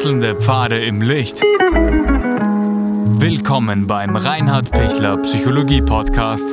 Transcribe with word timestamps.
Wechselnde 0.00 0.34
Pfade 0.34 0.80
im 0.82 1.02
Licht. 1.02 1.42
Willkommen 3.20 3.86
beim 3.86 4.16
Reinhard 4.16 4.70
Pichler 4.70 5.18
Psychologie 5.18 5.82
Podcast. 5.82 6.46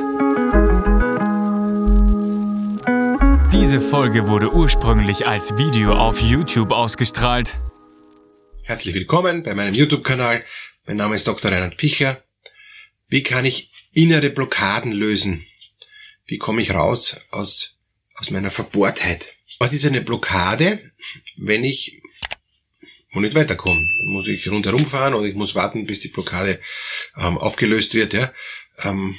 Diese 3.50 3.80
Folge 3.80 4.28
wurde 4.28 4.52
ursprünglich 4.52 5.26
als 5.26 5.56
Video 5.56 5.94
auf 5.94 6.20
YouTube 6.20 6.72
ausgestrahlt. 6.72 7.56
Herzlich 8.64 8.94
willkommen 8.94 9.42
bei 9.44 9.54
meinem 9.54 9.72
YouTube-Kanal. 9.72 10.44
Mein 10.86 10.98
Name 10.98 11.14
ist 11.14 11.26
Dr. 11.26 11.50
Reinhard 11.50 11.78
Pichler. 11.78 12.22
Wie 13.08 13.22
kann 13.22 13.46
ich 13.46 13.72
innere 13.94 14.28
Blockaden 14.28 14.92
lösen? 14.92 15.46
Wie 16.26 16.36
komme 16.36 16.60
ich 16.60 16.72
raus 16.72 17.18
aus, 17.30 17.78
aus 18.14 18.30
meiner 18.30 18.50
Verbohrtheit? 18.50 19.32
Was 19.58 19.72
ist 19.72 19.86
eine 19.86 20.02
Blockade, 20.02 20.92
wenn 21.38 21.64
ich 21.64 22.02
wo 23.12 23.20
nicht 23.20 23.34
weiterkomme? 23.34 23.80
Dann 24.00 24.12
muss 24.12 24.28
ich 24.28 24.48
rundherum 24.48 24.86
fahren 24.86 25.14
oder 25.14 25.26
ich 25.26 25.34
muss 25.34 25.54
warten, 25.54 25.86
bis 25.86 26.00
die 26.00 26.08
Blockade 26.08 26.60
ähm, 27.16 27.38
aufgelöst 27.38 27.94
wird. 27.94 28.12
Ja? 28.12 28.32
Ähm, 28.78 29.16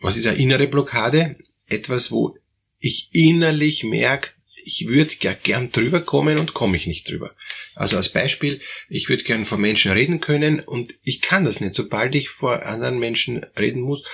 was 0.00 0.16
ist 0.16 0.26
eine 0.26 0.38
innere 0.38 0.66
Blockade? 0.66 1.36
Etwas, 1.68 2.10
wo 2.10 2.36
ich 2.78 3.08
innerlich 3.12 3.84
merke, 3.84 4.30
ich 4.64 4.86
würde 4.86 5.12
ja 5.20 5.32
gern 5.32 5.70
drüber 5.70 6.00
kommen 6.00 6.38
und 6.38 6.54
komme 6.54 6.76
ich 6.76 6.86
nicht 6.86 7.10
drüber. 7.10 7.34
Also 7.74 7.96
als 7.96 8.10
Beispiel, 8.10 8.60
ich 8.88 9.08
würde 9.08 9.24
gern 9.24 9.44
vor 9.44 9.58
Menschen 9.58 9.92
reden 9.92 10.20
können 10.20 10.60
und 10.60 10.94
ich 11.02 11.20
kann 11.20 11.44
das 11.44 11.60
nicht. 11.60 11.74
Sobald 11.74 12.14
ich 12.14 12.28
vor 12.28 12.64
anderen 12.64 12.98
Menschen 12.98 13.44
reden 13.56 13.80
muss, 13.80 14.04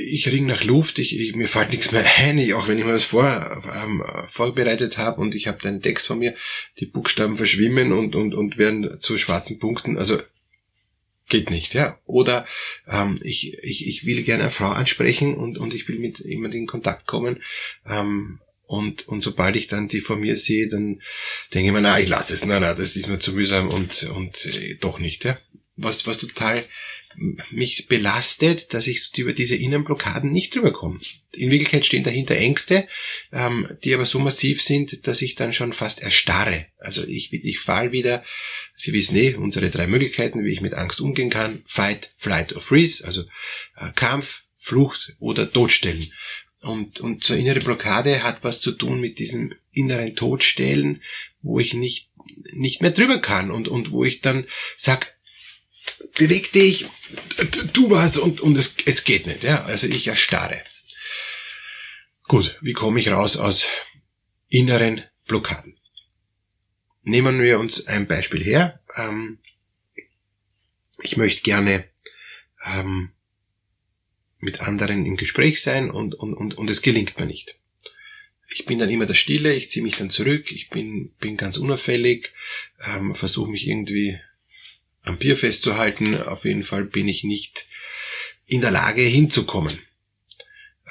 ich 0.00 0.28
ring 0.28 0.46
nach 0.46 0.64
Luft, 0.64 0.98
ich, 0.98 1.18
ich, 1.18 1.34
mir 1.34 1.48
fällt 1.48 1.70
nichts 1.70 1.92
mehr 1.92 2.04
ein, 2.18 2.38
ich, 2.38 2.54
auch 2.54 2.68
wenn 2.68 2.78
ich 2.78 2.84
mir 2.84 2.92
das 2.92 3.04
vor, 3.04 3.62
ähm, 3.74 4.02
vorbereitet 4.28 4.98
habe 4.98 5.20
und 5.20 5.34
ich 5.34 5.46
habe 5.46 5.60
den 5.60 5.82
Text 5.82 6.06
von 6.06 6.18
mir, 6.18 6.34
die 6.78 6.86
Buchstaben 6.86 7.36
verschwimmen 7.36 7.92
und, 7.92 8.14
und, 8.14 8.34
und 8.34 8.58
werden 8.58 9.00
zu 9.00 9.18
schwarzen 9.18 9.58
Punkten, 9.58 9.98
also 9.98 10.18
geht 11.28 11.50
nicht, 11.50 11.74
ja. 11.74 11.98
Oder 12.06 12.46
ähm, 12.88 13.20
ich, 13.22 13.58
ich, 13.62 13.86
ich 13.86 14.04
will 14.04 14.22
gerne 14.22 14.44
eine 14.44 14.50
Frau 14.50 14.70
ansprechen 14.70 15.34
und, 15.34 15.58
und 15.58 15.74
ich 15.74 15.86
will 15.88 15.98
mit 15.98 16.18
jemandem 16.20 16.62
in 16.62 16.66
Kontakt 16.66 17.06
kommen. 17.06 17.42
Ähm, 17.86 18.40
und, 18.66 19.08
und 19.08 19.22
sobald 19.22 19.56
ich 19.56 19.66
dann 19.66 19.88
die 19.88 20.00
vor 20.00 20.16
mir 20.16 20.36
sehe, 20.36 20.68
dann 20.68 21.00
denke 21.54 21.68
ich 21.68 21.72
mir, 21.72 21.80
na, 21.80 21.98
ich 21.98 22.08
lasse 22.08 22.34
es, 22.34 22.44
na, 22.44 22.60
na, 22.60 22.74
das 22.74 22.96
ist 22.96 23.08
mir 23.08 23.18
zu 23.18 23.32
mühsam 23.32 23.68
und, 23.68 24.04
und 24.04 24.44
äh, 24.46 24.74
doch 24.74 24.98
nicht, 24.98 25.24
ja. 25.24 25.38
Was, 25.76 26.06
was 26.06 26.18
total 26.18 26.64
mich 27.50 27.88
belastet, 27.88 28.74
dass 28.74 28.86
ich 28.86 29.10
über 29.16 29.32
diese 29.32 29.56
Innenblockaden 29.56 30.30
nicht 30.30 30.54
drüber 30.54 30.72
komme. 30.72 31.00
In 31.32 31.50
Wirklichkeit 31.50 31.84
stehen 31.84 32.04
dahinter 32.04 32.36
Ängste, 32.36 32.88
ähm, 33.32 33.68
die 33.82 33.94
aber 33.94 34.04
so 34.04 34.18
massiv 34.18 34.62
sind, 34.62 35.06
dass 35.06 35.22
ich 35.22 35.34
dann 35.34 35.52
schon 35.52 35.72
fast 35.72 36.02
erstarre. 36.02 36.66
Also 36.78 37.06
ich, 37.06 37.32
ich 37.32 37.58
fall 37.58 37.92
wieder, 37.92 38.24
Sie 38.80 38.92
wissen 38.92 39.16
eh, 39.16 39.34
unsere 39.34 39.70
drei 39.70 39.88
Möglichkeiten, 39.88 40.44
wie 40.44 40.52
ich 40.52 40.60
mit 40.60 40.72
Angst 40.72 41.00
umgehen 41.00 41.30
kann. 41.30 41.62
Fight, 41.66 42.12
Flight 42.16 42.54
or 42.54 42.60
Freeze, 42.60 43.04
also 43.04 43.22
äh, 43.76 43.90
Kampf, 43.94 44.44
Flucht 44.56 45.16
oder 45.18 45.52
Todstellen. 45.52 46.04
Und, 46.60 47.00
und 47.00 47.24
so 47.24 47.34
innere 47.34 47.58
Blockade 47.58 48.22
hat 48.22 48.44
was 48.44 48.60
zu 48.60 48.72
tun 48.72 49.00
mit 49.00 49.18
diesem 49.18 49.52
inneren 49.72 50.14
Todstellen, 50.14 51.02
wo 51.42 51.58
ich 51.58 51.74
nicht, 51.74 52.10
nicht 52.52 52.80
mehr 52.80 52.92
drüber 52.92 53.18
kann 53.18 53.50
und, 53.50 53.66
und 53.66 53.90
wo 53.90 54.04
ich 54.04 54.20
dann 54.20 54.46
sag, 54.76 55.17
beweg 56.16 56.52
dich, 56.52 56.88
tu 57.72 57.90
was 57.90 58.18
und, 58.18 58.40
und 58.40 58.56
es, 58.56 58.74
es 58.84 59.04
geht 59.04 59.26
nicht. 59.26 59.44
Ja? 59.44 59.64
Also 59.64 59.86
ich 59.86 60.08
erstarre. 60.08 60.62
Gut, 62.24 62.58
wie 62.60 62.72
komme 62.72 63.00
ich 63.00 63.08
raus 63.08 63.36
aus 63.36 63.68
inneren 64.48 65.04
Blockaden? 65.26 65.78
Nehmen 67.02 67.40
wir 67.40 67.58
uns 67.58 67.86
ein 67.86 68.06
Beispiel 68.06 68.44
her. 68.44 68.80
Ähm, 68.96 69.38
ich 71.02 71.16
möchte 71.16 71.42
gerne 71.42 71.88
ähm, 72.66 73.12
mit 74.40 74.60
anderen 74.60 75.06
im 75.06 75.16
Gespräch 75.16 75.62
sein 75.62 75.90
und, 75.90 76.14
und, 76.14 76.34
und, 76.34 76.54
und 76.54 76.70
es 76.70 76.82
gelingt 76.82 77.18
mir 77.18 77.26
nicht. 77.26 77.58
Ich 78.50 78.64
bin 78.64 78.78
dann 78.78 78.90
immer 78.90 79.06
der 79.06 79.14
Stille, 79.14 79.54
ich 79.54 79.70
ziehe 79.70 79.82
mich 79.82 79.96
dann 79.96 80.10
zurück, 80.10 80.50
ich 80.50 80.70
bin, 80.70 81.14
bin 81.20 81.36
ganz 81.36 81.58
unauffällig, 81.58 82.32
ähm, 82.84 83.14
versuche 83.14 83.50
mich 83.50 83.66
irgendwie 83.66 84.18
am 85.02 85.18
Bier 85.18 85.36
festzuhalten. 85.36 86.20
Auf 86.20 86.44
jeden 86.44 86.62
Fall 86.62 86.84
bin 86.84 87.08
ich 87.08 87.24
nicht 87.24 87.66
in 88.46 88.60
der 88.60 88.70
Lage 88.70 89.02
hinzukommen. 89.02 89.78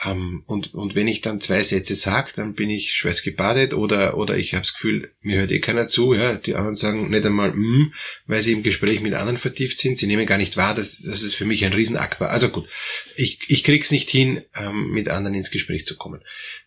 Ähm, 0.06 0.44
und, 0.46 0.74
und 0.74 0.96
wenn 0.96 1.08
ich 1.08 1.22
dann 1.22 1.40
zwei 1.40 1.62
Sätze 1.62 1.96
sage, 1.96 2.32
dann 2.36 2.54
bin 2.54 2.70
ich 2.70 2.94
schweißgebadet 2.94 3.74
oder, 3.74 4.18
oder 4.18 4.38
ich 4.38 4.54
habe 4.54 4.62
das 4.62 4.74
Gefühl, 4.74 5.12
mir 5.22 5.40
hört 5.40 5.52
eh 5.52 5.60
keiner 5.60 5.88
zu. 5.88 6.14
Ja? 6.14 6.36
Die 6.36 6.56
anderen 6.56 6.76
sagen 6.76 7.10
nicht 7.10 7.26
einmal 7.26 7.52
mm, 7.52 7.94
weil 8.28 8.42
sie 8.42 8.52
im 8.52 8.64
Gespräch 8.64 9.02
mit 9.02 9.14
anderen 9.14 9.38
vertieft 9.38 9.80
sind. 9.80 9.98
Sie 9.98 10.08
nehmen 10.08 10.28
gar 10.28 10.38
nicht 10.38 10.58
wahr, 10.58 10.76
dass, 10.76 11.00
dass 11.00 11.24
es 11.24 11.34
für 11.34 11.46
mich 11.46 11.66
ein 11.66 11.74
Riesenakt 11.74 12.20
war. 12.20 12.30
Also 12.30 12.50
gut, 12.50 12.68
ich, 13.16 13.40
ich 13.48 13.64
krieg's 13.64 13.92
nicht 13.92 14.10
hin, 14.10 14.44
ähm, 14.56 14.92
mit 14.92 15.08
anderen 15.10 15.36
ins 15.36 15.52
Gespräch 15.52 15.86
zu 15.86 15.98
kommen. 15.98 16.22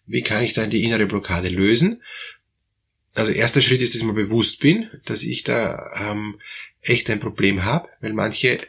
Wie 0.07 0.22
kann 0.22 0.43
ich 0.43 0.53
dann 0.53 0.71
die 0.71 0.83
innere 0.83 1.07
Blockade 1.07 1.49
lösen? 1.49 2.03
Also 3.15 3.33
erster 3.33 3.61
Schritt 3.61 3.83
ist, 3.83 3.95
dass 3.95 4.01
ich 4.01 4.07
mir 4.07 4.15
bewusst 4.15 4.61
bin, 4.61 4.89
dass 5.05 5.22
ich 5.22 5.43
da 5.43 6.11
ähm, 6.11 6.41
echt 6.82 7.10
ein 7.10 7.20
Problem 7.20 7.64
habe, 7.64 7.88
weil 8.00 8.12
manche 8.12 8.60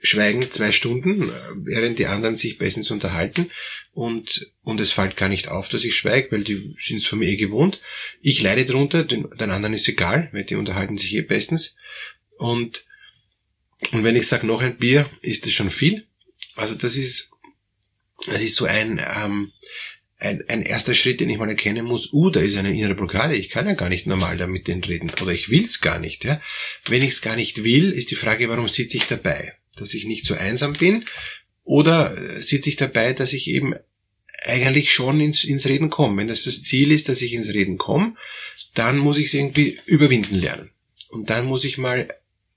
schweigen 0.00 0.48
zwei 0.50 0.70
Stunden, 0.70 1.32
während 1.56 1.98
die 1.98 2.06
anderen 2.06 2.36
sich 2.36 2.58
bestens 2.58 2.90
unterhalten 2.90 3.50
und, 3.92 4.52
und 4.62 4.80
es 4.80 4.92
fällt 4.92 5.16
gar 5.16 5.28
nicht 5.28 5.48
auf, 5.48 5.68
dass 5.68 5.84
ich 5.84 5.96
schweige, 5.96 6.30
weil 6.30 6.44
die 6.44 6.76
sind 6.78 6.98
es 6.98 7.06
von 7.06 7.18
mir 7.18 7.28
eh 7.28 7.36
gewohnt. 7.36 7.80
Ich 8.20 8.40
leide 8.40 8.64
drunter, 8.64 9.04
den, 9.04 9.28
den 9.30 9.50
anderen 9.50 9.74
ist 9.74 9.88
egal, 9.88 10.28
weil 10.32 10.44
die 10.44 10.54
unterhalten 10.54 10.96
sich 10.96 11.14
eh 11.14 11.22
bestens. 11.22 11.76
Und, 12.36 12.86
und 13.90 14.04
wenn 14.04 14.14
ich 14.14 14.28
sage 14.28 14.46
noch 14.46 14.60
ein 14.60 14.78
Bier, 14.78 15.10
ist 15.20 15.46
das 15.46 15.52
schon 15.52 15.70
viel. 15.70 16.06
Also 16.54 16.76
das 16.76 16.96
ist, 16.96 17.32
das 18.26 18.42
ist 18.42 18.54
so 18.54 18.66
ein, 18.66 19.04
ähm, 19.16 19.52
ein, 20.18 20.42
ein 20.48 20.62
erster 20.62 20.94
Schritt, 20.94 21.20
den 21.20 21.30
ich 21.30 21.38
mal 21.38 21.48
erkennen 21.48 21.86
muss, 21.86 22.12
uh, 22.12 22.30
da 22.30 22.40
ist 22.40 22.56
eine 22.56 22.76
innere 22.76 22.94
Blockade, 22.94 23.36
ich 23.36 23.50
kann 23.50 23.66
ja 23.66 23.74
gar 23.74 23.88
nicht 23.88 24.06
normal 24.06 24.36
da 24.36 24.46
mit 24.46 24.66
denen 24.66 24.82
reden 24.82 25.10
oder 25.22 25.32
ich 25.32 25.48
will's 25.48 25.80
gar 25.80 25.98
nicht. 25.98 26.24
Ja? 26.24 26.40
Wenn 26.86 27.02
ich 27.02 27.10
es 27.10 27.22
gar 27.22 27.36
nicht 27.36 27.62
will, 27.62 27.92
ist 27.92 28.10
die 28.10 28.16
Frage, 28.16 28.48
warum 28.48 28.68
sitze 28.68 28.96
ich 28.96 29.06
dabei? 29.06 29.54
Dass 29.76 29.94
ich 29.94 30.04
nicht 30.06 30.26
so 30.26 30.34
einsam 30.34 30.72
bin 30.72 31.04
oder 31.62 32.16
äh, 32.16 32.40
sitze 32.40 32.68
ich 32.68 32.76
dabei, 32.76 33.12
dass 33.12 33.32
ich 33.32 33.48
eben 33.48 33.74
eigentlich 34.44 34.92
schon 34.92 35.20
ins, 35.20 35.44
ins 35.44 35.66
Reden 35.66 35.90
komme. 35.90 36.16
Wenn 36.16 36.28
das 36.28 36.44
das 36.44 36.62
Ziel 36.62 36.90
ist, 36.90 37.08
dass 37.08 37.22
ich 37.22 37.32
ins 37.32 37.48
Reden 37.48 37.78
komme, 37.78 38.16
dann 38.74 38.98
muss 38.98 39.18
ich 39.18 39.26
es 39.26 39.34
irgendwie 39.34 39.78
überwinden 39.86 40.34
lernen. 40.34 40.70
Und 41.10 41.30
dann 41.30 41.46
muss 41.46 41.64
ich 41.64 41.78
mal 41.78 42.08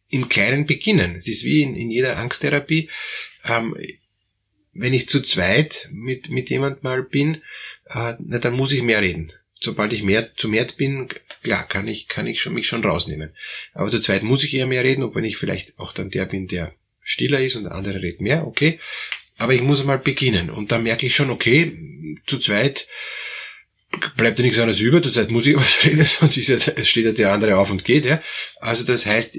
im 0.09 0.29
Kleinen 0.29 0.65
beginnen. 0.65 1.15
Es 1.15 1.27
ist 1.27 1.43
wie 1.43 1.61
in, 1.61 1.75
in 1.75 1.89
jeder 1.89 2.17
Angsttherapie. 2.17 2.89
Ähm, 3.45 3.75
wenn 4.73 4.93
ich 4.93 5.09
zu 5.09 5.21
zweit 5.21 5.89
mit, 5.91 6.29
mit 6.29 6.49
jemand 6.49 6.83
mal 6.83 7.03
bin, 7.03 7.41
äh, 7.87 8.15
na, 8.19 8.39
dann 8.39 8.53
muss 8.53 8.71
ich 8.71 8.81
mehr 8.81 9.01
reden. 9.01 9.33
Sobald 9.59 9.93
ich 9.93 10.03
mehr 10.03 10.33
zu 10.35 10.49
mehr 10.49 10.67
bin, 10.77 11.09
klar, 11.43 11.67
kann 11.67 11.87
ich, 11.87 12.07
kann 12.07 12.27
ich 12.27 12.41
schon, 12.41 12.53
mich 12.53 12.67
schon 12.67 12.83
rausnehmen. 12.83 13.35
Aber 13.73 13.89
zu 13.91 13.99
zweit 13.99 14.23
muss 14.23 14.43
ich 14.43 14.53
eher 14.55 14.65
mehr 14.65 14.83
reden, 14.83 15.03
ob 15.03 15.15
wenn 15.15 15.23
ich 15.23 15.37
vielleicht 15.37 15.77
auch 15.77 15.93
dann 15.93 16.09
der 16.09 16.25
bin, 16.25 16.47
der 16.47 16.73
stiller 17.01 17.41
ist 17.41 17.55
und 17.55 17.63
der 17.63 17.73
andere 17.73 18.01
redet 18.01 18.21
mehr, 18.21 18.47
okay. 18.47 18.79
Aber 19.37 19.53
ich 19.53 19.61
muss 19.61 19.83
mal 19.83 19.99
beginnen. 19.99 20.49
Und 20.49 20.71
dann 20.71 20.83
merke 20.83 21.05
ich 21.05 21.15
schon, 21.15 21.29
okay, 21.29 21.77
zu 22.25 22.39
zweit 22.39 22.87
bleibt 24.15 24.39
ja 24.39 24.43
nichts 24.43 24.59
anderes 24.59 24.79
über, 24.79 25.01
zur 25.01 25.11
Zeit 25.11 25.29
muss 25.29 25.45
ich 25.45 25.55
was 25.57 25.83
reden, 25.83 26.05
sonst 26.05 26.37
ist 26.37 26.47
ja, 26.47 26.55
es 26.55 26.89
steht 26.89 27.05
ja 27.05 27.11
der 27.11 27.33
andere 27.33 27.57
auf 27.57 27.71
und 27.71 27.83
geht, 27.83 28.05
ja. 28.05 28.21
Also 28.59 28.85
das 28.85 29.05
heißt, 29.05 29.37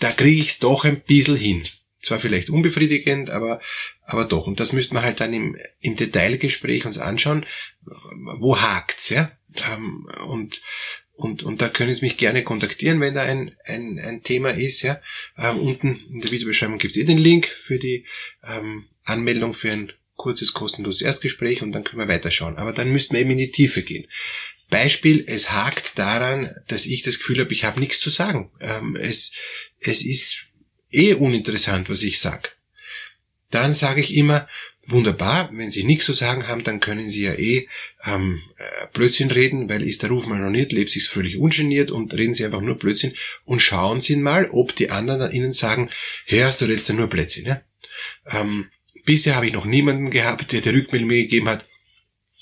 da 0.00 0.12
kriege 0.12 0.42
ich 0.42 0.50
es 0.50 0.58
doch 0.58 0.84
ein 0.84 1.00
bisschen 1.00 1.36
hin. 1.36 1.62
Zwar 2.00 2.18
vielleicht 2.18 2.50
unbefriedigend, 2.50 3.30
aber, 3.30 3.60
aber 4.04 4.24
doch. 4.24 4.46
Und 4.46 4.60
das 4.60 4.72
müsste 4.72 4.94
man 4.94 5.04
halt 5.04 5.20
dann 5.20 5.32
im, 5.32 5.56
im 5.80 5.96
Detailgespräch 5.96 6.84
uns 6.86 6.98
anschauen, 6.98 7.46
wo 8.38 8.60
hakt's, 8.60 9.10
ja? 9.10 9.32
Ähm, 9.70 10.08
und, 10.26 10.62
und, 11.14 11.42
und 11.42 11.62
da 11.62 11.68
können 11.68 11.94
Sie 11.94 12.04
mich 12.04 12.16
gerne 12.16 12.42
kontaktieren, 12.42 13.00
wenn 13.00 13.14
da 13.14 13.22
ein, 13.22 13.56
ein, 13.64 13.98
ein 13.98 14.22
Thema 14.22 14.50
ist, 14.50 14.82
ja. 14.82 15.00
Ähm, 15.38 15.60
unten 15.60 16.00
in 16.10 16.20
der 16.20 16.30
Videobeschreibung 16.30 16.78
gibt's 16.78 16.96
eh 16.96 17.04
den 17.04 17.18
Link 17.18 17.46
für 17.46 17.78
die 17.78 18.06
ähm, 18.44 18.86
Anmeldung 19.04 19.54
für 19.54 19.70
ein 19.70 19.92
kurzes 20.16 20.52
kostenloses 20.52 21.02
Erstgespräch 21.02 21.62
und 21.62 21.72
dann 21.72 21.84
können 21.84 22.00
wir 22.00 22.12
weiterschauen. 22.12 22.56
Aber 22.56 22.72
dann 22.72 22.90
müssten 22.90 23.14
wir 23.14 23.20
eben 23.20 23.30
in 23.32 23.38
die 23.38 23.50
Tiefe 23.50 23.82
gehen. 23.82 24.06
Beispiel, 24.70 25.24
es 25.26 25.52
hakt 25.52 25.98
daran, 25.98 26.54
dass 26.68 26.86
ich 26.86 27.02
das 27.02 27.18
Gefühl 27.18 27.40
habe, 27.40 27.52
ich 27.52 27.64
habe 27.64 27.80
nichts 27.80 28.00
zu 28.00 28.08
sagen. 28.08 28.50
Ähm, 28.60 28.96
es, 28.96 29.34
es 29.80 30.04
ist 30.04 30.46
eh 30.90 31.14
uninteressant, 31.14 31.90
was 31.90 32.02
ich 32.02 32.20
sag. 32.20 32.56
Dann 33.52 33.74
sage 33.74 34.00
ich 34.00 34.16
immer, 34.16 34.48
wunderbar, 34.86 35.50
wenn 35.52 35.70
Sie 35.70 35.84
nichts 35.84 36.06
zu 36.06 36.12
sagen 36.12 36.48
haben, 36.48 36.64
dann 36.64 36.80
können 36.80 37.10
Sie 37.10 37.22
ja 37.22 37.34
eh 37.34 37.68
ähm, 38.04 38.42
äh, 38.58 38.86
Blödsinn 38.92 39.30
reden, 39.30 39.68
weil 39.68 39.82
ist 39.82 40.02
der 40.02 40.10
Ruf 40.10 40.26
mal 40.26 40.40
noch 40.40 40.50
nicht, 40.50 40.72
lebt 40.72 40.90
sich 40.90 41.06
völlig 41.06 41.36
ungeniert 41.36 41.90
und 41.90 42.12
reden 42.14 42.34
Sie 42.34 42.44
einfach 42.44 42.60
nur 42.60 42.78
Blödsinn 42.78 43.14
und 43.44 43.62
schauen 43.62 44.00
Sie 44.00 44.16
mal, 44.16 44.48
ob 44.50 44.74
die 44.74 44.90
anderen 44.90 45.32
Ihnen 45.32 45.52
sagen, 45.52 45.90
hörst 46.26 46.60
du 46.60 46.64
redest 46.64 46.88
ja 46.88 46.94
nur 46.96 47.06
Blödsinn. 47.06 47.46
Ja? 47.46 47.62
Ähm, 48.26 48.70
bisher 49.04 49.36
habe 49.36 49.46
ich 49.46 49.52
noch 49.52 49.66
niemanden 49.66 50.10
gehabt, 50.10 50.52
der 50.52 50.60
die 50.60 50.70
Rückmeldung 50.70 51.08
mir 51.08 51.22
gegeben 51.22 51.48
hat, 51.48 51.64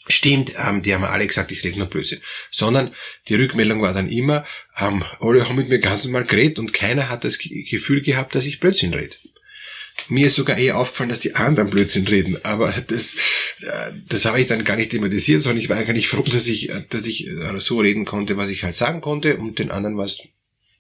Stimmt, 0.09 0.55
ähm, 0.57 0.83
die 0.83 0.93
haben 0.93 1.05
alle 1.05 1.27
gesagt, 1.27 1.53
ich 1.53 1.63
rede 1.63 1.79
nur 1.79 1.87
Blödsinn. 1.87 2.21
Sondern 2.51 2.97
die 3.29 3.35
Rückmeldung 3.35 3.81
war 3.81 3.93
dann 3.93 4.09
immer, 4.09 4.45
ähm, 4.79 5.05
alle 5.21 5.49
haben 5.49 5.55
mit 5.55 5.69
mir 5.69 5.79
ganz 5.79 6.05
normal 6.05 6.25
geredet 6.25 6.59
und 6.59 6.73
keiner 6.73 7.09
hat 7.09 7.23
das 7.23 7.39
Gefühl 7.39 8.03
gehabt, 8.03 8.35
dass 8.35 8.47
ich 8.47 8.59
Blödsinn 8.59 8.93
rede. 8.93 9.15
Mir 10.09 10.27
ist 10.27 10.37
sogar 10.37 10.59
eher 10.59 10.79
aufgefallen, 10.79 11.11
dass 11.11 11.21
die 11.21 11.35
anderen 11.35 11.71
Blödsinn 11.71 12.07
reden, 12.07 12.45
aber 12.45 12.73
das, 12.73 13.17
äh, 13.61 13.93
das 14.09 14.25
habe 14.25 14.41
ich 14.41 14.47
dann 14.47 14.65
gar 14.65 14.77
nicht 14.77 14.91
thematisiert, 14.91 15.43
sondern 15.43 15.63
ich 15.63 15.69
war 15.69 15.77
eigentlich 15.77 16.09
froh, 16.09 16.23
dass 16.23 16.49
ich, 16.49 16.71
äh, 16.71 16.85
dass 16.89 17.07
ich 17.07 17.27
äh, 17.27 17.61
so 17.61 17.79
reden 17.81 18.05
konnte, 18.05 18.37
was 18.37 18.51
ich 18.51 18.65
halt 18.65 18.75
sagen 18.75 19.01
konnte 19.01 19.37
und 19.37 19.59
den 19.59 19.71
anderen 19.71 19.97
was, 19.97 20.19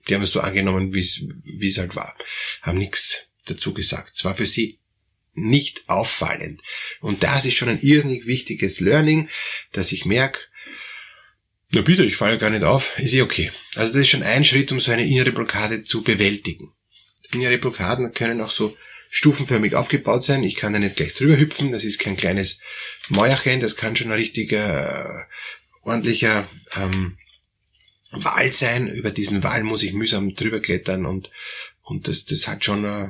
die 0.09 0.15
haben 0.15 0.23
es 0.23 0.33
so 0.33 0.41
angenommen, 0.41 0.95
wie 0.95 1.01
es, 1.01 1.23
wie 1.45 1.69
es 1.69 1.79
halt 1.79 1.95
war. 1.95 2.17
Haben 2.63 2.79
nichts 2.79 3.29
dazu 3.47 3.75
gesagt. 3.75 4.17
Es 4.17 4.25
war 4.25 4.35
für 4.35 4.47
sie 4.47 4.79
nicht 5.35 5.89
auffallend. 5.89 6.61
Und 7.01 7.23
das 7.23 7.45
ist 7.45 7.55
schon 7.55 7.69
ein 7.69 7.81
irrsinnig 7.81 8.27
wichtiges 8.27 8.81
Learning, 8.81 9.29
dass 9.73 9.93
ich 9.93 10.05
merke, 10.05 10.41
na 11.73 11.83
bitte, 11.83 12.05
ich 12.05 12.17
falle 12.17 12.39
gar 12.39 12.51
nicht 12.51 12.65
auf, 12.65 12.99
ist 12.99 13.15
eh 13.15 13.23
okay. 13.23 13.53
Also 13.75 13.93
das 13.93 14.03
ist 14.03 14.09
schon 14.09 14.25
ein 14.25 14.45
Schritt, 14.45 14.73
um 14.73 14.81
so 14.81 14.91
eine 14.91 15.07
innere 15.07 15.31
Blockade 15.31 15.85
zu 15.85 16.03
bewältigen. 16.03 16.73
Innere 17.33 17.59
Blockaden 17.59 18.13
können 18.13 18.41
auch 18.41 18.51
so 18.51 18.77
stufenförmig 19.11 19.75
aufgebaut 19.75 20.23
sein. 20.23 20.45
Ich 20.45 20.55
kann 20.55 20.73
da 20.73 20.79
nicht 20.79 20.97
gleich 20.97 21.15
drüber 21.15 21.37
hüpfen, 21.37 21.73
das 21.73 21.85
ist 21.85 21.99
kein 21.99 22.17
kleines 22.17 22.61
Mäuerchen, 23.09 23.61
das 23.61 23.77
kann 23.77 23.97
schon 23.97 24.09
ein 24.09 24.19
richtiger, 24.19 25.27
äh, 25.27 25.87
ordentlicher 25.87 26.49
ähm, 26.75 27.19
Wal 28.13 28.53
sein. 28.53 28.89
Über 28.89 29.11
diesen 29.11 29.43
Wal 29.43 29.65
muss 29.65 29.83
ich 29.83 29.93
mühsam 29.93 30.35
drüber 30.35 30.61
klettern 30.61 31.07
und, 31.07 31.31
und 31.83 32.07
das, 32.07 32.25
das 32.25 32.47
hat 32.47 32.65
schon 32.65 32.85
äh, 32.85 33.09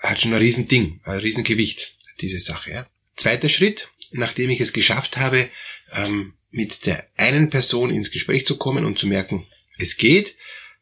hat 0.00 0.22
schon 0.22 0.32
ein 0.32 0.40
Riesending, 0.40 1.00
ein 1.04 1.18
Riesengewicht, 1.18 1.96
diese 2.22 2.38
Sache. 2.38 2.70
Ja. 2.70 2.86
Zweiter 3.16 3.50
Schritt, 3.50 3.90
nachdem 4.10 4.48
ich 4.48 4.60
es 4.60 4.72
geschafft 4.72 5.18
habe, 5.18 5.50
ähm, 5.92 6.32
mit 6.50 6.86
der 6.86 7.06
einen 7.16 7.50
Person 7.50 7.90
ins 7.90 8.10
Gespräch 8.10 8.46
zu 8.46 8.56
kommen 8.56 8.86
und 8.86 8.98
zu 8.98 9.06
merken, 9.06 9.46
es 9.76 9.98
geht, 9.98 10.34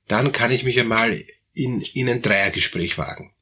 dann 0.06 0.30
kann 0.30 0.52
ich 0.52 0.62
mich 0.62 0.78
einmal 0.78 1.24
in, 1.52 1.80
in 1.80 2.08
ein 2.08 2.22
Dreiergespräch 2.22 2.96
wagen. 2.98 3.32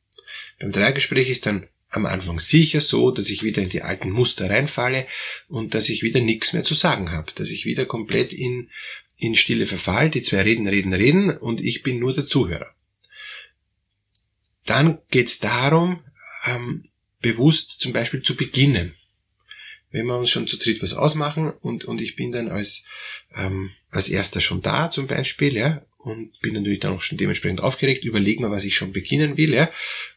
Beim 0.59 0.73
Dreiergespräch 0.73 1.29
ist 1.29 1.47
dann 1.47 1.69
am 1.91 2.07
Anfang 2.07 2.39
sicher 2.39 2.81
so, 2.81 3.11
dass 3.11 3.31
ich 3.31 3.43
wieder 3.43 3.63
in 3.63 3.69
die 3.69 3.83
alten 3.83 4.11
Muster 4.11 4.51
reinfalle 4.51 5.07
und 5.49 5.75
dass 5.75 5.89
ich 5.89 6.03
wieder 6.03 6.21
nichts 6.21 6.53
mehr 6.53 6.65
zu 6.65 6.75
sagen 6.75 7.11
habe, 7.11 7.33
dass 7.33 7.51
ich 7.51 7.65
wieder 7.65 7.87
komplett 7.87 8.33
in, 8.33 8.71
in 9.17 9.35
Stille 9.35 9.67
verfall, 9.67 10.11
die 10.11 10.21
zwei 10.21 10.43
reden, 10.43 10.69
reden, 10.69 10.93
reden 10.93 11.37
und 11.37 11.61
ich 11.61 11.83
bin 11.83 11.99
nur 11.99 12.15
der 12.15 12.27
Zuhörer. 12.27 12.75
Dann 14.67 14.99
geht 15.11 15.29
es 15.29 15.39
darum, 15.39 16.03
ähm, 16.45 16.89
bewusst 17.21 17.81
zum 17.81 17.93
Beispiel 17.93 18.23
zu 18.23 18.37
beginnen. 18.37 18.95
Wenn 19.91 20.07
wir 20.07 20.19
uns 20.19 20.31
schon 20.31 20.47
zu 20.47 20.59
dritt 20.59 20.83
was 20.83 20.93
ausmachen 20.93 21.51
und, 21.51 21.85
und 21.85 22.01
ich 22.01 22.17
bin 22.17 22.33
dann 22.33 22.49
als, 22.49 22.85
ähm, 23.35 23.71
als 23.91 24.09
erster 24.09 24.41
schon 24.41 24.61
da 24.61 24.91
zum 24.91 25.07
Beispiel, 25.07 25.57
ja, 25.57 25.83
und 26.07 26.39
bin 26.41 26.55
natürlich 26.55 26.79
dann 26.79 26.93
auch 26.93 27.03
schon 27.03 27.19
dementsprechend 27.19 27.61
aufgeregt, 27.61 28.05
überlege 28.05 28.41
mir, 28.41 28.51
was 28.53 28.63
ich 28.63 28.77
schon 28.77 28.93
beginnen 28.93 29.37
will, 29.37 29.53
ja, 29.53 29.69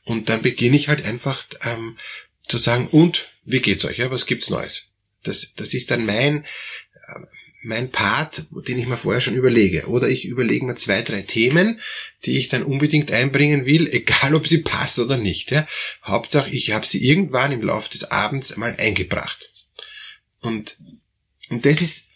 und 0.05 0.29
dann 0.29 0.43
beginne 0.43 0.75
ich 0.75 0.87
halt 0.87 1.03
einfach 1.03 1.45
ähm, 1.63 1.97
zu 2.43 2.57
sagen, 2.57 2.87
und 2.87 3.27
wie 3.43 3.59
geht's 3.59 3.85
euch, 3.85 3.97
ja, 3.97 4.11
was 4.11 4.27
gibt's 4.27 4.51
Neues? 4.51 4.91
Das, 5.23 5.51
das 5.55 5.73
ist 5.73 5.89
dann 5.89 6.05
mein, 6.05 6.45
äh, 6.93 7.19
mein 7.63 7.89
Part, 7.89 8.45
den 8.67 8.77
ich 8.77 8.85
mir 8.85 8.97
vorher 8.97 9.19
schon 9.19 9.35
überlege. 9.35 9.87
Oder 9.87 10.09
ich 10.09 10.25
überlege 10.25 10.63
mir 10.63 10.75
zwei, 10.75 11.01
drei 11.01 11.23
Themen, 11.23 11.81
die 12.23 12.37
ich 12.37 12.49
dann 12.49 12.63
unbedingt 12.63 13.11
einbringen 13.11 13.65
will, 13.65 13.87
egal 13.91 14.35
ob 14.35 14.47
sie 14.47 14.59
passen 14.59 15.05
oder 15.05 15.17
nicht. 15.17 15.49
Ja. 15.49 15.67
Hauptsache, 16.03 16.51
ich 16.51 16.71
habe 16.71 16.85
sie 16.85 17.03
irgendwann 17.03 17.51
im 17.51 17.63
Laufe 17.63 17.89
des 17.89 18.03
Abends 18.03 18.55
mal 18.57 18.75
eingebracht. 18.77 19.49
Und, 20.41 20.77
und 21.49 21.65
das 21.65 21.81
ist 21.81 22.08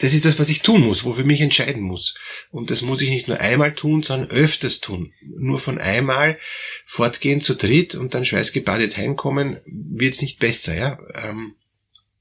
das 0.00 0.14
ist 0.14 0.24
das, 0.24 0.38
was 0.38 0.48
ich 0.48 0.62
tun 0.62 0.82
muss, 0.82 1.04
wofür 1.04 1.24
mich 1.24 1.40
entscheiden 1.40 1.82
muss. 1.82 2.14
Und 2.50 2.70
das 2.70 2.82
muss 2.82 3.02
ich 3.02 3.10
nicht 3.10 3.28
nur 3.28 3.40
einmal 3.40 3.74
tun, 3.74 4.02
sondern 4.02 4.30
öfters 4.30 4.80
tun. 4.80 5.12
Nur 5.22 5.58
von 5.58 5.78
einmal 5.78 6.38
fortgehen 6.86 7.40
zu 7.40 7.54
dritt 7.54 7.94
und 7.94 8.14
dann 8.14 8.24
schweißgebadet 8.24 8.96
heimkommen, 8.96 9.60
wird's 9.66 10.22
nicht 10.22 10.38
besser. 10.38 10.74
Ja? 10.74 10.98
Ähm, 11.14 11.54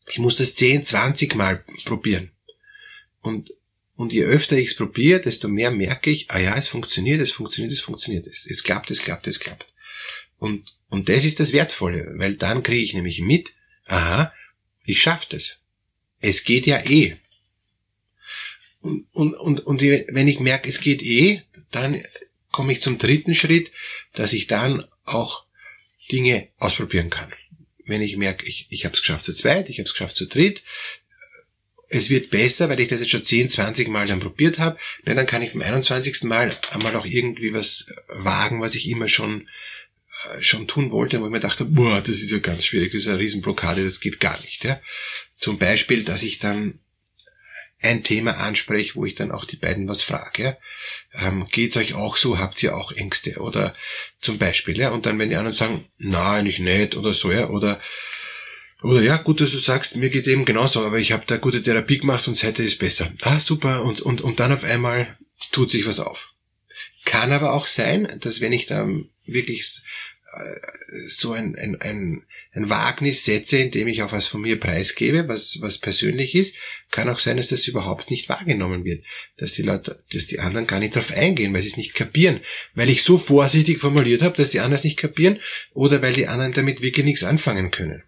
ich 0.08 0.20
muss 0.20 0.36
das 0.36 0.56
10, 0.56 0.86
20 0.86 1.36
Mal 1.36 1.64
probieren. 1.86 2.32
Und, 3.22 3.54
und 3.96 4.12
je 4.12 4.24
öfter 4.24 4.58
ich 4.58 4.70
es 4.70 4.76
probiere, 4.76 5.22
desto 5.22 5.48
mehr 5.48 5.72
merke 5.72 6.10
ich, 6.10 6.30
ah 6.30 6.40
ja, 6.40 6.58
es 6.58 6.68
funktioniert, 6.68 7.22
es 7.22 7.32
funktioniert, 7.32 7.74
es 7.74 7.82
funktioniert, 7.82 8.28
es, 8.28 8.46
es 8.50 8.64
klappt, 8.64 8.92
es 8.92 9.02
klappt, 9.02 9.28
es 9.28 9.40
klappt. 9.40 9.66
Und, 10.38 10.76
und 10.90 11.08
das 11.08 11.24
ist 11.24 11.40
das 11.40 11.54
Wertvolle, 11.54 12.14
weil 12.16 12.36
dann 12.36 12.64
kriege 12.64 12.84
ich 12.84 12.94
nämlich 12.94 13.22
mit, 13.22 13.54
aha, 13.86 14.34
ich 14.84 15.02
schaff 15.02 15.26
das. 15.28 15.62
Es 16.20 16.44
geht 16.44 16.66
ja 16.66 16.84
eh. 16.84 17.18
Und, 18.82 19.06
und, 19.14 19.34
und, 19.36 19.60
und 19.60 19.82
wenn 19.82 20.28
ich 20.28 20.40
merke, 20.40 20.68
es 20.68 20.82
geht 20.82 21.04
eh, 21.04 21.42
dann 21.72 22.04
komme 22.52 22.74
ich 22.74 22.82
zum 22.82 22.98
dritten 22.98 23.34
Schritt, 23.34 23.72
dass 24.14 24.34
ich 24.34 24.48
dann 24.48 24.86
auch 25.06 25.46
Dinge 26.12 26.50
ausprobieren 26.58 27.10
kann. 27.10 27.32
Wenn 27.86 28.02
ich 28.02 28.18
merke, 28.18 28.46
ich, 28.46 28.68
ich 28.70 28.86
habe 28.86 28.94
es 28.94 29.02
geschafft 29.02 29.26
zu 29.26 29.34
zweit, 29.34 29.70
ich 29.70 29.78
habe 29.78 29.86
es 29.86 29.94
geschafft 29.94 30.16
zu 30.16 30.26
dritt, 30.26 30.64
es 31.94 32.10
wird 32.10 32.30
besser, 32.30 32.70
weil 32.70 32.80
ich 32.80 32.88
das 32.88 33.02
jetzt 33.02 33.10
schon 33.10 33.24
10, 33.24 33.50
20 33.50 33.90
Mal 33.90 34.08
dann 34.08 34.22
probiert 34.22 34.60
habe, 34.60 34.78
ne, 35.06 35.14
dann 35.14 35.26
kann 35.26 35.42
ich 35.42 35.52
beim 35.52 35.62
21. 35.62 36.24
Mal 36.24 36.58
einmal 36.72 36.96
auch 36.96 37.06
irgendwie 37.06 37.54
was 37.54 37.88
wagen, 38.08 38.62
was 38.62 38.76
ich 38.76 38.88
immer 38.88 39.10
schon 39.10 39.50
äh, 40.30 40.42
schon 40.42 40.68
tun 40.68 40.92
wollte, 40.92 41.20
wo 41.20 41.26
ich 41.26 41.32
mir 41.32 41.42
dachte, 41.42 41.66
boah, 41.66 42.00
das 42.00 42.22
ist 42.22 42.32
ja 42.32 42.40
ganz 42.40 42.66
schwierig, 42.66 42.92
das 42.92 43.02
ist 43.02 43.08
eine 43.10 43.20
Riesenblockade, 43.20 43.84
das 43.84 44.00
geht 44.00 44.22
gar 44.22 44.40
nicht. 44.40 44.64
Ja. 44.64 44.82
Zum 45.38 45.58
Beispiel, 45.58 46.04
dass 46.04 46.24
ich 46.24 46.40
dann 46.40 46.80
ein 47.82 48.04
Thema 48.04 48.38
anspreche, 48.38 48.96
wo 48.96 49.06
ich 49.06 49.16
dann 49.16 49.32
auch 49.32 49.46
die 49.46 49.58
beiden 49.58 49.88
was 49.88 50.04
frage. 50.04 50.58
Ja. 51.14 51.28
Ähm, 51.28 51.48
geht's 51.52 51.78
euch 51.78 51.94
auch 51.94 52.16
so? 52.16 52.38
Habt 52.38 52.62
ihr 52.64 52.76
auch 52.76 52.92
Ängste? 52.92 53.40
Oder 53.40 53.76
zum 54.20 54.38
Beispiel, 54.38 54.78
ja, 54.78 54.92
und 54.92 55.06
dann 55.06 55.18
wenn 55.20 55.30
die 55.30 55.36
anderen 55.36 55.56
sagen, 55.56 55.86
nein, 55.98 56.46
ich 56.46 56.60
nicht, 56.60 56.96
oder 56.96 57.14
so, 57.14 57.32
ja, 57.32 57.50
oder 57.50 57.82
oder 58.84 59.02
ja, 59.02 59.18
gut, 59.18 59.42
dass 59.42 59.52
du 59.52 59.58
sagst, 59.58 59.96
mir 59.96 60.10
geht's 60.10 60.28
eben 60.28 60.44
genauso, 60.44 60.84
aber 60.84 60.98
ich 60.98 61.12
habe 61.12 61.24
da 61.28 61.38
gute 61.38 61.62
Therapie 61.62 62.00
gemacht 62.00 62.28
und 62.28 62.36
seitdem 62.36 62.66
ist 62.66 62.80
besser. 62.80 63.12
Ah, 63.22 63.40
super. 63.40 63.84
Und, 63.84 64.02
und, 64.02 64.22
und 64.22 64.40
dann 64.40 64.52
auf 64.52 64.64
einmal 64.64 65.18
tut 65.52 65.70
sich 65.70 65.86
was 65.86 66.00
auf. 66.00 66.34
Kann 67.06 67.32
aber 67.32 67.54
auch 67.54 67.68
sein, 67.68 68.20
dass 68.22 68.42
wenn 68.42 68.54
ich 68.54 68.66
da 68.66 68.88
wirklich 69.26 69.82
so 71.10 71.34
ein, 71.34 71.56
ein, 71.56 71.80
ein, 71.82 72.24
ein 72.54 72.70
Wagnis 72.70 73.26
setze, 73.26 73.60
indem 73.60 73.88
ich 73.88 74.02
auch 74.02 74.12
was 74.12 74.28
von 74.28 74.42
mir 74.42 74.60
preisgebe, 74.60 75.28
was, 75.28 75.60
was 75.62 75.78
persönlich 75.78 76.36
ist, 76.36 76.58
kann 76.90 77.10
auch 77.10 77.20
sein, 77.20 77.38
dass 77.38 77.50
das 77.50 77.68
überhaupt 77.68 78.10
nicht 78.10 78.30
wahrgenommen 78.30 78.84
wird. 78.84 79.04
Dass 79.38 79.54
die 79.54 79.62
Leute, 79.62 80.04
dass 80.14 80.28
die 80.28 80.40
anderen 80.40 80.68
gar 80.68 80.80
nicht 80.80 80.96
darauf 80.96 81.12
eingehen, 81.12 81.54
weil 81.54 81.62
sie 81.62 81.70
es 81.70 81.78
nicht 81.78 81.94
kapieren. 81.94 82.42
Weil 82.74 82.90
ich 82.90 83.04
so 83.04 83.18
vorsichtig 83.18 83.80
formuliert 83.80 84.22
habe, 84.22 84.38
dass 84.38 84.52
die 84.52 84.60
anderen 84.60 84.76
es 84.80 84.84
nicht 84.84 84.98
kapieren, 84.98 85.40
oder 85.74 86.02
weil 86.02 86.14
die 86.14 86.28
anderen 86.28 86.54
damit 86.54 86.82
wirklich 86.82 87.06
nichts 87.06 87.24
anfangen 87.24 87.72
können. 87.72 88.04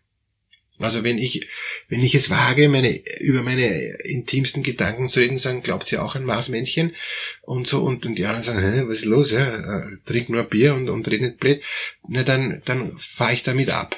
Also 0.83 1.03
wenn 1.03 1.17
ich, 1.17 1.47
wenn 1.87 2.01
ich 2.01 2.15
es 2.15 2.29
wage, 2.29 2.69
meine, 2.69 3.01
über 3.19 3.41
meine 3.41 3.69
intimsten 4.03 4.63
Gedanken 4.63 5.07
zu 5.07 5.19
reden, 5.19 5.37
sagen, 5.37 5.63
glaubt 5.63 5.87
sie 5.87 5.97
auch 5.97 6.15
ein 6.15 6.25
Maßmännchen 6.25 6.95
und 7.41 7.67
so, 7.67 7.83
und, 7.83 8.05
und 8.05 8.15
die 8.15 8.25
anderen 8.25 8.43
sagen, 8.43 8.59
Hä, 8.59 8.83
was 8.87 8.99
ist 8.99 9.05
los, 9.05 9.31
ja, 9.31 9.55
äh, 9.55 9.97
trink 10.05 10.29
nur 10.29 10.43
Bier 10.43 10.73
und, 10.73 10.89
und 10.89 11.07
red 11.07 11.21
nicht 11.21 11.39
blöd, 11.39 11.61
na 12.07 12.23
dann, 12.23 12.61
dann 12.65 12.97
fahre 12.97 13.33
ich 13.33 13.43
damit 13.43 13.71
ab. 13.71 13.95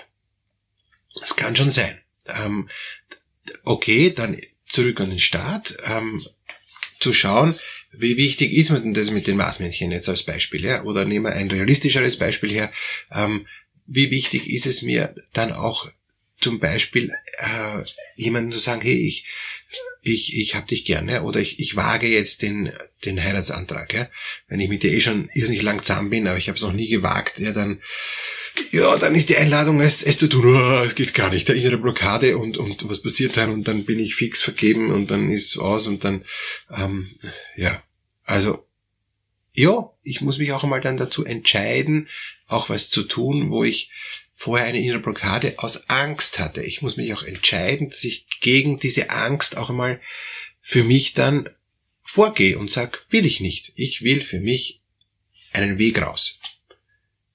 Das 1.19 1.35
kann 1.35 1.55
schon 1.55 1.71
sein. 1.71 1.99
Ähm, 2.27 2.69
okay, 3.63 4.11
dann 4.11 4.39
zurück 4.67 4.99
an 4.99 5.09
den 5.09 5.19
Start, 5.19 5.77
ähm, 5.85 6.21
zu 6.99 7.13
schauen, 7.13 7.55
wie 7.91 8.17
wichtig 8.17 8.51
ist 8.51 8.71
mir 8.71 8.81
denn 8.81 8.93
das 8.93 9.11
mit 9.11 9.27
den 9.27 9.37
Maßmännchen 9.37 9.91
jetzt 9.91 10.09
als 10.09 10.23
Beispiel, 10.23 10.65
ja? 10.65 10.83
Oder 10.83 11.05
nehmen 11.05 11.25
wir 11.25 11.33
ein 11.33 11.49
realistischeres 11.49 12.17
Beispiel 12.17 12.51
her. 12.51 12.71
Ähm, 13.11 13.47
wie 13.87 14.11
wichtig 14.11 14.47
ist 14.47 14.65
es 14.65 14.81
mir 14.81 15.15
dann 15.33 15.53
auch 15.53 15.87
zum 16.39 16.59
Beispiel 16.59 17.13
äh, 17.37 17.83
jemandem 18.15 18.51
zu 18.51 18.59
sagen, 18.59 18.81
hey, 18.81 19.07
ich, 19.07 19.25
ich, 20.01 20.35
ich 20.35 20.55
hab 20.55 20.67
dich 20.67 20.85
gerne 20.85 21.23
oder 21.23 21.39
ich, 21.39 21.59
ich 21.59 21.75
wage 21.75 22.07
jetzt 22.07 22.41
den, 22.41 22.71
den 23.05 23.21
Heiratsantrag. 23.21 23.93
Ja? 23.93 24.09
Wenn 24.47 24.59
ich 24.59 24.69
mit 24.69 24.83
dir 24.83 24.91
eh 24.91 25.01
schon 25.01 25.29
irrsinnig 25.33 25.63
lang 25.63 25.83
zusammen 25.83 26.09
bin, 26.09 26.27
aber 26.27 26.37
ich 26.37 26.47
habe 26.47 26.57
es 26.57 26.63
noch 26.63 26.73
nie 26.73 26.89
gewagt, 26.89 27.39
ja, 27.39 27.51
dann, 27.51 27.81
ja, 28.71 28.97
dann 28.97 29.15
ist 29.15 29.29
die 29.29 29.37
Einladung, 29.37 29.79
es, 29.79 30.03
es 30.03 30.17
zu 30.17 30.27
tun, 30.27 30.45
oh, 30.45 30.83
es 30.83 30.95
geht 30.95 31.13
gar 31.13 31.31
nicht, 31.31 31.47
der 31.47 31.55
innere 31.55 31.77
Blockade 31.77 32.37
und, 32.37 32.57
und 32.57 32.87
was 32.87 33.01
passiert 33.01 33.37
dann 33.37 33.49
und 33.49 33.67
dann 33.67 33.85
bin 33.85 33.99
ich 33.99 34.15
fix 34.15 34.41
vergeben 34.41 34.91
und 34.91 35.11
dann 35.11 35.31
ist 35.31 35.47
es 35.47 35.57
aus 35.57 35.87
und 35.87 36.03
dann, 36.03 36.25
ähm, 36.75 37.15
ja, 37.55 37.81
also, 38.23 38.65
ja, 39.53 39.91
ich 40.03 40.21
muss 40.21 40.37
mich 40.37 40.51
auch 40.51 40.63
einmal 40.63 40.81
dann 40.81 40.97
dazu 40.97 41.25
entscheiden, 41.25 42.09
auch 42.47 42.69
was 42.69 42.89
zu 42.89 43.03
tun, 43.03 43.49
wo 43.49 43.63
ich 43.63 43.89
vorher 44.35 44.67
eine 44.67 44.83
innere 44.83 44.99
Blockade 44.99 45.55
aus 45.57 45.89
Angst 45.89 46.39
hatte. 46.39 46.61
Ich 46.61 46.81
muss 46.81 46.97
mich 46.97 47.13
auch 47.13 47.23
entscheiden, 47.23 47.89
dass 47.89 48.03
ich 48.03 48.27
gegen 48.41 48.77
diese 48.77 49.09
Angst 49.09 49.57
auch 49.57 49.69
einmal 49.69 50.01
für 50.59 50.83
mich 50.83 51.13
dann 51.13 51.49
vorgehe 52.03 52.59
und 52.59 52.69
sag, 52.69 53.05
will 53.09 53.25
ich 53.25 53.39
nicht. 53.39 53.71
Ich 53.75 54.03
will 54.03 54.23
für 54.23 54.39
mich 54.39 54.81
einen 55.53 55.79
Weg 55.79 56.01
raus. 56.01 56.39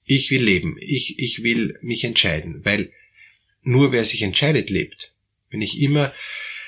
Ich 0.05 0.29
will 0.29 0.43
leben. 0.43 0.77
Ich, 0.79 1.17
ich 1.19 1.43
will 1.43 1.77
mich 1.81 2.03
entscheiden, 2.03 2.63
weil 2.63 2.91
nur 3.63 3.91
wer 3.91 4.05
sich 4.05 4.21
entscheidet, 4.21 4.69
lebt. 4.69 5.13
Wenn 5.49 5.61
ich 5.61 5.81
immer 5.81 6.13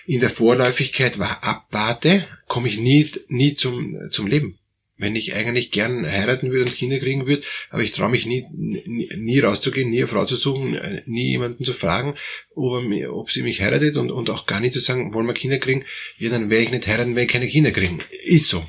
in 0.05 0.19
der 0.19 0.29
Vorläufigkeit 0.29 1.19
war, 1.19 1.43
abwarte, 1.43 2.27
komme 2.47 2.67
ich 2.67 2.77
nie, 2.77 3.11
nie 3.27 3.55
zum, 3.55 4.09
zum 4.09 4.27
Leben. 4.27 4.59
Wenn 4.95 5.15
ich 5.15 5.33
eigentlich 5.33 5.71
gern 5.71 6.05
heiraten 6.05 6.51
würde 6.51 6.65
und 6.69 6.75
Kinder 6.75 6.99
kriegen 6.99 7.25
würde, 7.25 7.43
aber 7.71 7.81
ich 7.81 7.93
traue 7.93 8.09
mich 8.09 8.25
nie, 8.25 8.45
nie, 8.53 9.09
nie 9.15 9.39
rauszugehen, 9.39 9.89
nie 9.89 9.97
eine 9.99 10.07
Frau 10.07 10.25
zu 10.25 10.35
suchen, 10.35 10.75
äh, 10.75 11.01
nie 11.07 11.31
jemanden 11.31 11.63
zu 11.63 11.73
fragen, 11.73 12.15
ob, 12.55 12.83
ob 13.09 13.31
sie 13.31 13.41
mich 13.41 13.61
heiratet 13.61 13.97
und, 13.97 14.11
und 14.11 14.29
auch 14.29 14.45
gar 14.45 14.59
nicht 14.59 14.73
zu 14.73 14.79
sagen, 14.79 15.13
wollen 15.13 15.25
wir 15.25 15.33
Kinder 15.33 15.57
kriegen, 15.57 15.85
ja, 16.17 16.29
dann 16.29 16.49
werde 16.49 16.63
ich 16.63 16.71
nicht 16.71 16.87
heiraten, 16.87 17.15
wenn 17.15 17.25
ich 17.25 17.31
keine 17.31 17.47
Kinder 17.47 17.71
kriegen. 17.71 17.99
Ist 18.23 18.49
so. 18.49 18.65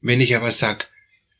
Wenn 0.00 0.20
ich 0.20 0.36
aber 0.36 0.50
sag, 0.50 0.90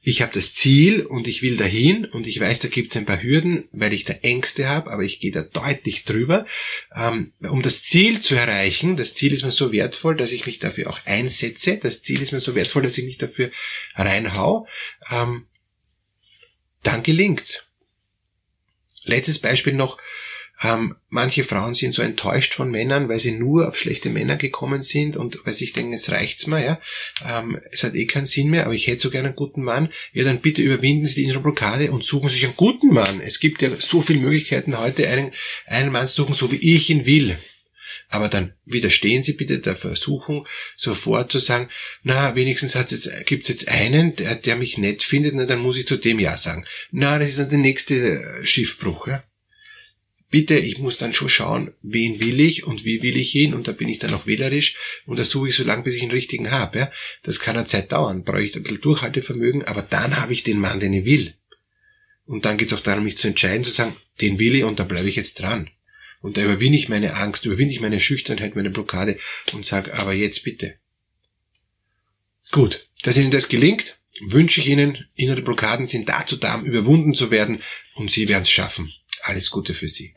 ich 0.07 0.21
habe 0.21 0.33
das 0.35 0.53
Ziel 0.53 1.07
und 1.07 1.27
ich 1.27 1.41
will 1.41 1.57
dahin 1.57 2.05
und 2.05 2.27
ich 2.27 2.39
weiß, 2.39 2.59
da 2.59 2.69
gibt 2.69 2.91
es 2.91 2.97
ein 2.99 3.07
paar 3.07 3.23
Hürden, 3.23 3.69
weil 3.73 3.95
ich 3.95 4.05
da 4.05 4.13
Ängste 4.13 4.69
habe, 4.69 4.91
aber 4.91 5.03
ich 5.03 5.19
gehe 5.19 5.33
da 5.33 5.43
deutlich 5.43 6.05
drüber. 6.05 6.47
Ähm, 6.95 7.33
um 7.41 7.63
das 7.63 7.83
Ziel 7.85 8.21
zu 8.21 8.35
erreichen, 8.35 8.99
das 8.99 9.15
Ziel 9.15 9.33
ist 9.33 9.45
mir 9.45 9.51
so 9.51 9.73
wertvoll, 9.73 10.15
dass 10.15 10.33
ich 10.33 10.45
mich 10.45 10.59
dafür 10.59 10.91
auch 10.91 11.01
einsetze, 11.07 11.79
das 11.79 12.03
Ziel 12.03 12.21
ist 12.21 12.33
mir 12.33 12.41
so 12.41 12.55
wertvoll, 12.55 12.83
dass 12.83 12.99
ich 12.99 13.07
mich 13.07 13.17
dafür 13.17 13.51
reinhau, 13.95 14.69
ähm, 15.11 15.47
dann 16.83 17.03
gelingt's. 17.03 17.67
Letztes 19.05 19.39
Beispiel 19.39 19.73
noch, 19.73 19.97
ähm, 20.63 20.95
manche 21.09 21.43
Frauen 21.43 21.75
sind 21.75 21.95
so 21.95 22.03
enttäuscht 22.03 22.55
von 22.55 22.71
Männern, 22.71 23.09
weil 23.09 23.19
sie 23.19 23.33
nur 23.33 23.69
auf 23.69 23.77
schlechte 23.77 24.09
Männer 24.09 24.37
gekommen 24.37 24.83
sind 24.83 25.17
und 25.17 25.39
weil 25.45 25.53
sie 25.53 25.71
denken, 25.73 25.93
jetzt 25.93 26.11
reicht's 26.13 26.47
mal, 26.47 26.63
ja. 26.65 26.81
Ähm, 27.25 27.59
es 27.71 27.83
hat 27.83 27.95
eh 27.95 28.07
keinen 28.07 28.25
Sinn 28.25 28.51
mehr, 28.51 28.65
aber 28.65 28.75
ich 28.75 28.87
hätte 28.87 29.03
so 29.03 29.11
gerne 29.11 29.29
einen 29.29 29.37
guten 29.37 29.65
Mann. 29.65 29.93
Ja, 30.13 30.25
dann 30.25 30.41
bitte 30.41 30.63
überwinden 30.63 31.07
Sie 31.07 31.17
die 31.17 31.25
innere 31.25 31.41
Blockade 31.41 31.91
und 31.91 32.05
suchen 32.05 32.29
sich 32.29 32.45
einen 32.45 32.57
guten 32.57 32.95
Mann. 32.95 33.21
Es 33.21 33.41
gibt 33.41 33.63
ja 33.63 33.71
so 33.79 34.01
viele 34.01 34.21
Möglichkeiten 34.21 34.79
heute, 34.79 35.09
einen, 35.09 35.33
einen 35.67 35.91
Mann 35.91 36.07
zu 36.07 36.23
suchen, 36.23 36.35
so 36.35 36.53
wie 36.53 36.75
ich 36.75 36.89
ihn 36.89 37.05
will. 37.05 37.39
Aber 38.11 38.29
dann 38.29 38.55
widerstehen 38.65 39.25
Sie 39.25 39.33
bitte 39.33 39.59
der 39.59 39.75
Versuchung, 39.75 40.47
sofort 40.77 41.33
zu 41.33 41.41
sagen, 41.41 41.69
na, 42.05 42.37
wenigstens 42.37 42.77
hat's 42.77 42.93
jetzt, 42.93 43.27
gibt's 43.27 43.49
jetzt 43.49 43.69
einen, 43.69 44.15
der, 44.15 44.37
der 44.37 44.55
mich 44.55 44.79
nett 44.79 45.03
findet, 45.03 45.35
na, 45.35 45.47
dann 45.47 45.59
muss 45.59 45.77
ich 45.77 45.87
zu 45.87 45.97
dem 45.97 46.21
Ja 46.21 46.37
sagen. 46.37 46.65
Na, 46.93 47.19
das 47.19 47.31
ist 47.31 47.39
dann 47.41 47.51
der 47.51 47.59
nächste 47.59 48.23
Schiffbruch, 48.45 49.09
ja 49.09 49.25
bitte, 50.35 50.59
ich 50.59 50.79
muss 50.79 50.97
dann 50.97 51.13
schon 51.13 51.29
schauen, 51.29 51.75
wen 51.81 52.19
will 52.19 52.41
ich 52.41 52.65
und 52.67 52.85
wie 52.85 53.03
will 53.03 53.17
ich 53.17 53.37
ihn 53.37 53.55
und 53.55 53.69
da 53.69 53.73
bin 53.73 53.89
ich 53.89 54.01
dann 54.01 54.13
auch 54.15 54.27
wählerisch 54.27 54.77
und 55.07 55.17
das 55.17 55.31
suche 55.31 55.51
ich 55.51 55.55
so 55.55 55.63
lange, 55.63 55.85
bis 55.85 55.95
ich 55.95 56.03
einen 56.03 56.11
richtigen 56.11 56.51
habe. 56.51 56.77
Ja? 56.77 56.93
Das 57.23 57.39
kann 57.39 57.57
eine 57.57 57.67
Zeit 57.67 57.93
dauern, 57.93 58.25
brauche 58.25 58.43
ich 58.43 58.57
ein 58.57 58.65
bisschen 58.65 58.81
Durchhaltevermögen, 58.81 59.63
aber 59.63 59.83
dann 59.83 60.17
habe 60.17 60.33
ich 60.33 60.43
den 60.43 60.59
Mann, 60.59 60.81
den 60.81 60.93
ich 60.93 61.05
will. 61.05 61.35
Und 62.27 62.47
dann 62.47 62.57
geht 62.57 62.73
es 62.73 62.77
auch 62.77 62.81
darum, 62.81 63.05
mich 63.05 63.17
zu 63.17 63.29
entscheiden, 63.29 63.63
zu 63.63 63.71
sagen, 63.71 63.95
den 64.21 64.41
will 64.41 64.57
ich 64.57 64.65
und 64.65 64.81
da 64.81 64.83
bleibe 64.83 65.09
ich 65.09 65.15
jetzt 65.15 65.41
dran. 65.41 65.71
Und 66.21 66.37
da 66.37 66.43
überwinde 66.43 66.79
ich 66.79 66.89
meine 66.89 67.15
Angst, 67.15 67.47
überwinde 67.47 67.73
ich 67.73 67.81
meine 67.81 68.01
Schüchternheit, 68.01 68.57
meine 68.57 68.71
Blockade 68.71 69.21
und 69.53 69.65
sage, 69.65 69.95
aber 69.95 70.15
jetzt 70.15 70.43
bitte. 70.43 70.75
Gut, 72.51 72.89
dass 73.05 73.17
Ihnen 73.17 73.31
das 73.31 73.49
gelingt, 73.49 74.01
wünsche 74.21 74.61
ich 74.61 74.67
Ihnen, 74.67 75.07
innere 75.15 75.43
Blockaden 75.43 75.87
sind 75.87 76.09
dazu 76.09 76.35
da, 76.35 76.57
um 76.57 76.65
überwunden 76.65 77.15
zu 77.15 77.31
werden 77.31 77.63
und 77.95 78.11
Sie 78.11 78.29
werden 78.29 78.43
es 78.43 78.51
schaffen. 78.51 78.93
Alles 79.23 79.51
Gute 79.51 79.75
für 79.75 79.87
Sie. 79.87 80.17